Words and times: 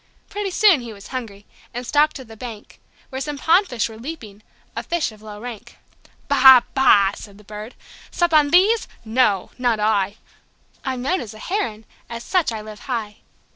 Pretty 0.31 0.49
soon 0.49 0.81
he 0.81 0.91
was 0.91 1.09
hungry, 1.09 1.45
and 1.75 1.85
stalked 1.85 2.15
to 2.15 2.25
the 2.25 2.35
bank. 2.35 2.79
Where 3.09 3.21
some 3.21 3.37
pondfish 3.37 3.87
were 3.87 3.99
leaping 3.99 4.41
a 4.75 4.81
fish 4.81 5.11
of 5.11 5.21
low 5.21 5.39
rank. 5.39 5.77
"Bah, 6.27 6.61
Bah!" 6.73 7.11
said 7.13 7.37
the 7.37 7.43
Bird. 7.43 7.75
"Sup 8.09 8.33
on 8.33 8.49
these? 8.49 8.87
No 9.05 9.51
not 9.59 9.79
I. 9.79 10.17
I'm 10.83 11.03
known 11.03 11.21
as 11.21 11.35
a 11.35 11.37
Heron: 11.37 11.85
as 12.09 12.23
such 12.23 12.51
I 12.51 12.61
live 12.61 12.79
high." 12.89 13.17